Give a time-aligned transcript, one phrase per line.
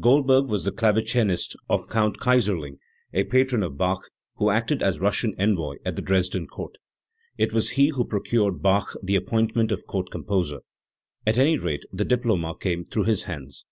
[0.00, 2.78] Goldberg was the clave cinist of Count Kayserling,
[3.12, 6.74] a patron of Bach, who acted as Russian envoy at the Dresden Court.
[7.38, 10.62] It was he who procured Bach the appointment of Court Composer;
[11.24, 13.64] at any rate the diploma came through his hands.